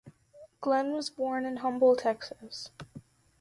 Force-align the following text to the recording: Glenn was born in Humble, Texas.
Glenn 0.61 0.93
was 0.93 1.11
born 1.11 1.45
in 1.45 1.57
Humble, 1.57 1.95
Texas. 1.95 2.71